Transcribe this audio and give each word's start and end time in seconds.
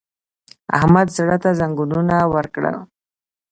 احمد 0.77 1.07
زړه 1.17 1.35
ته 1.43 1.49
زنګنونه 1.59 2.15
ورکړل! 2.35 2.77